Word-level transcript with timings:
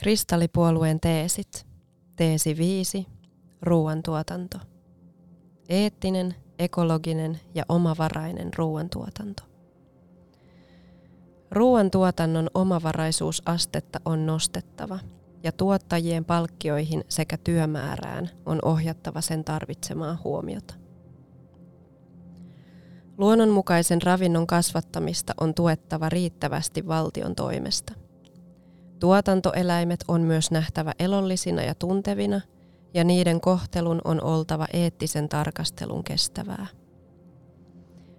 Kristallipuolueen 0.00 1.00
teesit. 1.00 1.66
Teesi 2.16 2.56
5. 2.56 3.06
Ruoantuotanto. 3.62 4.58
Eettinen, 5.68 6.34
ekologinen 6.58 7.40
ja 7.54 7.64
omavarainen 7.68 8.50
ruoantuotanto. 8.56 9.42
Ruoantuotannon 11.50 12.50
omavaraisuusastetta 12.54 14.00
on 14.04 14.26
nostettava 14.26 14.98
ja 15.42 15.52
tuottajien 15.52 16.24
palkkioihin 16.24 17.04
sekä 17.08 17.36
työmäärään 17.36 18.30
on 18.46 18.58
ohjattava 18.64 19.20
sen 19.20 19.44
tarvitsemaa 19.44 20.18
huomiota. 20.24 20.74
Luonnonmukaisen 23.18 24.02
ravinnon 24.02 24.46
kasvattamista 24.46 25.32
on 25.40 25.54
tuettava 25.54 26.08
riittävästi 26.08 26.86
valtion 26.86 27.34
toimesta– 27.34 27.94
Tuotantoeläimet 29.00 30.04
on 30.08 30.20
myös 30.20 30.50
nähtävä 30.50 30.92
elollisina 30.98 31.62
ja 31.62 31.74
tuntevina, 31.74 32.40
ja 32.94 33.04
niiden 33.04 33.40
kohtelun 33.40 34.00
on 34.04 34.22
oltava 34.22 34.66
eettisen 34.72 35.28
tarkastelun 35.28 36.04
kestävää. 36.04 36.66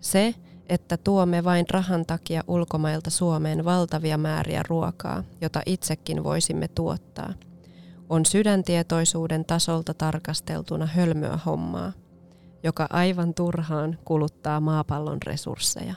Se, 0.00 0.34
että 0.68 0.96
tuomme 0.96 1.44
vain 1.44 1.66
rahan 1.70 2.06
takia 2.06 2.42
ulkomailta 2.46 3.10
Suomeen 3.10 3.64
valtavia 3.64 4.18
määriä 4.18 4.62
ruokaa, 4.68 5.24
jota 5.40 5.62
itsekin 5.66 6.24
voisimme 6.24 6.68
tuottaa, 6.68 7.32
on 8.08 8.26
sydäntietoisuuden 8.26 9.44
tasolta 9.44 9.94
tarkasteltuna 9.94 10.86
hölmöä 10.86 11.38
hommaa, 11.46 11.92
joka 12.62 12.86
aivan 12.90 13.34
turhaan 13.34 13.98
kuluttaa 14.04 14.60
maapallon 14.60 15.18
resursseja. 15.26 15.94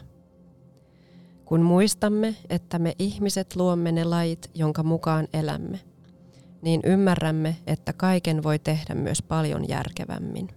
Kun 1.46 1.62
muistamme, 1.62 2.36
että 2.50 2.80
me 2.80 2.96
ihmiset 3.00 3.56
luomme 3.56 3.92
ne 3.92 4.04
lait, 4.04 4.52
jonka 4.54 4.84
mukaan 4.84 5.28
elämme, 5.34 5.80
niin 6.62 6.82
ymmärrämme, 6.84 7.56
että 7.68 7.94
kaiken 7.94 8.44
voi 8.44 8.60
tehdä 8.60 8.96
myös 8.96 9.22
paljon 9.22 9.70
järkevämmin. 9.70 10.48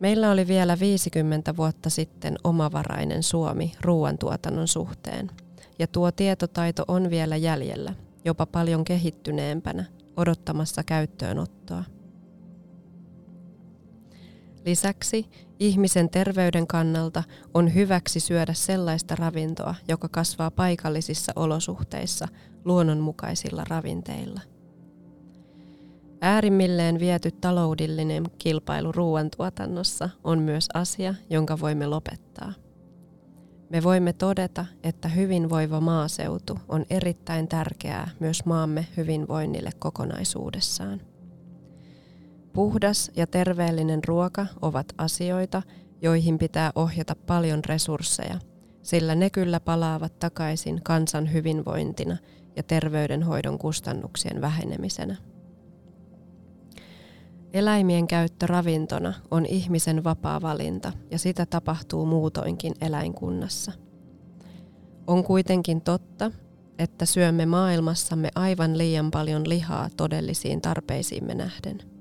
Meillä 0.00 0.30
oli 0.30 0.46
vielä 0.46 0.80
50 0.80 1.56
vuotta 1.56 1.90
sitten 1.90 2.36
omavarainen 2.44 3.22
Suomi 3.22 3.72
ruoantuotannon 3.80 4.68
suhteen, 4.68 5.30
ja 5.78 5.86
tuo 5.86 6.12
tietotaito 6.12 6.84
on 6.88 7.10
vielä 7.10 7.36
jäljellä, 7.36 7.94
jopa 8.24 8.46
paljon 8.46 8.84
kehittyneempänä, 8.84 9.84
odottamassa 10.16 10.82
käyttöönottoa. 10.82 11.84
Lisäksi 14.66 15.26
ihmisen 15.58 16.10
terveyden 16.10 16.66
kannalta 16.66 17.22
on 17.54 17.74
hyväksi 17.74 18.20
syödä 18.20 18.54
sellaista 18.54 19.16
ravintoa, 19.16 19.74
joka 19.88 20.08
kasvaa 20.08 20.50
paikallisissa 20.50 21.32
olosuhteissa 21.36 22.28
luonnonmukaisilla 22.64 23.64
ravinteilla. 23.68 24.40
Äärimmilleen 26.20 27.00
viety 27.00 27.30
taloudellinen 27.30 28.24
kilpailu 28.38 28.92
ruoantuotannossa 28.92 30.10
on 30.24 30.38
myös 30.38 30.68
asia, 30.74 31.14
jonka 31.30 31.60
voimme 31.60 31.86
lopettaa. 31.86 32.52
Me 33.70 33.82
voimme 33.82 34.12
todeta, 34.12 34.66
että 34.82 35.08
hyvinvoiva 35.08 35.80
maaseutu 35.80 36.58
on 36.68 36.84
erittäin 36.90 37.48
tärkeää 37.48 38.10
myös 38.20 38.44
maamme 38.44 38.86
hyvinvoinnille 38.96 39.70
kokonaisuudessaan. 39.78 41.13
Puhdas 42.54 43.10
ja 43.16 43.26
terveellinen 43.26 44.00
ruoka 44.04 44.46
ovat 44.62 44.86
asioita, 44.98 45.62
joihin 46.02 46.38
pitää 46.38 46.72
ohjata 46.74 47.16
paljon 47.26 47.64
resursseja, 47.64 48.38
sillä 48.82 49.14
ne 49.14 49.30
kyllä 49.30 49.60
palaavat 49.60 50.18
takaisin 50.18 50.80
kansan 50.82 51.32
hyvinvointina 51.32 52.16
ja 52.56 52.62
terveydenhoidon 52.62 53.58
kustannuksien 53.58 54.40
vähenemisenä. 54.40 55.16
Eläimien 57.52 58.06
käyttö 58.06 58.46
ravintona 58.46 59.14
on 59.30 59.46
ihmisen 59.46 60.04
vapaa 60.04 60.42
valinta 60.42 60.92
ja 61.10 61.18
sitä 61.18 61.46
tapahtuu 61.46 62.06
muutoinkin 62.06 62.74
eläinkunnassa. 62.80 63.72
On 65.06 65.24
kuitenkin 65.24 65.80
totta, 65.80 66.30
että 66.78 67.06
syömme 67.06 67.46
maailmassamme 67.46 68.28
aivan 68.34 68.78
liian 68.78 69.10
paljon 69.10 69.48
lihaa 69.48 69.88
todellisiin 69.96 70.60
tarpeisiimme 70.60 71.34
nähden– 71.34 71.78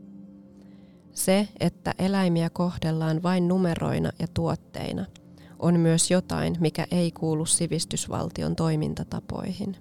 se, 1.14 1.48
että 1.60 1.94
eläimiä 2.00 2.50
kohdellaan 2.50 3.24
vain 3.24 3.48
numeroina 3.48 4.12
ja 4.20 4.28
tuotteina, 4.34 5.06
on 5.60 5.80
myös 5.80 6.12
jotain, 6.12 6.58
mikä 6.60 6.88
ei 6.92 7.12
kuulu 7.12 7.46
sivistysvaltion 7.46 8.56
toimintatapoihin. 8.56 9.78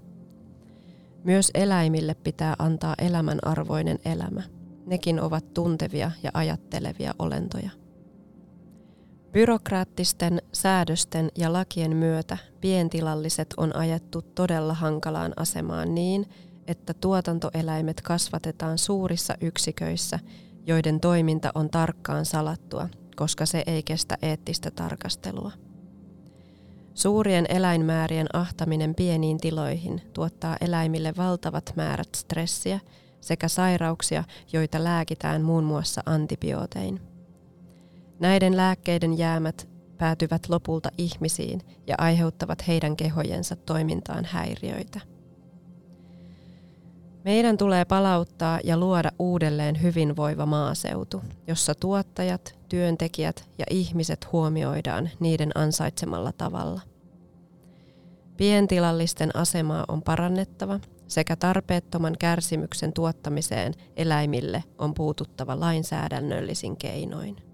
Myös 1.25 1.51
eläimille 1.55 2.15
pitää 2.15 2.57
antaa 2.59 2.95
elämänarvoinen 2.99 3.99
elämä. 4.05 4.43
Nekin 4.87 5.21
ovat 5.21 5.55
tuntevia 5.55 6.11
ja 6.23 6.31
ajattelevia 6.35 7.15
olentoja. 7.19 7.71
Byrokraattisten 9.33 10.43
säädösten 10.53 11.29
ja 11.39 11.53
lakien 11.53 11.97
myötä 11.97 12.39
pientilalliset 12.61 13.55
on 13.57 13.77
ajettu 13.77 14.23
todella 14.23 14.75
hankalaan 14.75 15.33
asemaan 15.37 15.95
niin, 15.95 16.27
että 16.67 16.95
tuotantoeläimet 16.95 18.01
kasvatetaan 18.01 18.79
suurissa 18.79 19.35
yksiköissä 19.41 20.19
joiden 20.67 21.01
toiminta 21.01 21.51
on 21.55 21.71
tarkkaan 21.71 22.25
salattua, 22.25 22.89
koska 23.17 23.47
se 23.47 23.63
ei 23.67 23.83
kestä 23.83 24.19
eettistä 24.23 24.71
tarkastelua. 24.71 25.53
Suurien 26.95 27.47
eläinmäärien 27.49 28.27
ahtaminen 28.33 28.95
pieniin 28.95 29.39
tiloihin 29.39 30.03
tuottaa 30.13 30.57
eläimille 30.61 31.13
valtavat 31.17 31.73
määrät 31.77 32.15
stressiä 32.17 32.81
sekä 33.21 33.49
sairauksia, 33.49 34.25
joita 34.53 34.85
lääkitään 34.85 35.43
muun 35.43 35.65
muassa 35.65 36.03
antibiootein. 36.07 37.01
Näiden 38.21 38.57
lääkkeiden 38.57 39.19
jäämät 39.19 39.69
päätyvät 39.99 40.49
lopulta 40.49 40.89
ihmisiin 40.99 41.61
ja 41.87 41.95
aiheuttavat 41.99 42.69
heidän 42.69 42.97
kehojensa 42.97 43.57
toimintaan 43.57 44.25
häiriöitä. 44.25 45.01
Meidän 47.25 47.57
tulee 47.57 47.85
palauttaa 47.85 48.61
ja 48.65 48.77
luoda 48.77 49.11
uudelleen 49.19 49.83
hyvinvoiva 49.83 50.47
maaseutu, 50.47 51.23
jossa 51.47 51.75
tuottajat, 51.75 52.59
työntekijät 52.69 53.49
ja 53.59 53.65
ihmiset 53.71 54.33
huomioidaan 54.33 55.11
niiden 55.21 55.51
ansaitsemalla 55.55 56.33
tavalla. 56.33 56.81
Pientilallisten 58.37 59.37
asemaa 59.37 59.85
on 59.89 60.03
parannettava 60.03 60.81
sekä 61.09 61.37
tarpeettoman 61.37 62.15
kärsimyksen 62.19 62.93
tuottamiseen 62.93 63.75
eläimille 63.97 64.65
on 64.79 64.95
puututtava 64.95 65.61
lainsäädännöllisin 65.61 66.77
keinoin. 66.77 67.52